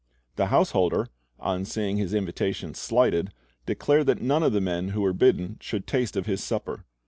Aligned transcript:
The 0.35 0.47
householder, 0.47 1.09
on 1.39 1.63
seeing 1.63 1.97
his 1.97 2.15
invitation 2.15 2.73
slighted, 2.73 3.31
declared 3.67 4.07
that 4.07 4.19
none 4.19 4.41
of 4.41 4.51
the 4.51 4.59
men 4.59 4.87
who 4.89 5.01
were 5.01 5.13
bidden 5.13 5.57
should 5.59 5.85
taste 5.85 6.17
of 6.17 6.25
his 6.25 6.43
supper. 6.43 6.85